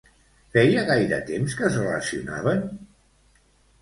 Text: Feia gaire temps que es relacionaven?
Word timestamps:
Feia 0.55 0.85
gaire 0.87 1.19
temps 1.29 1.55
que 1.59 1.67
es 1.67 1.77
relacionaven? 1.81 2.65